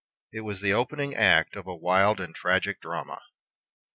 It 0.33 0.41
was 0.41 0.61
the 0.61 0.73
opening 0.73 1.13
act 1.13 1.55
of 1.55 1.67
a 1.67 1.75
wild 1.75 2.19
and 2.19 2.33
tragic 2.33 2.81
drama. 2.81 3.21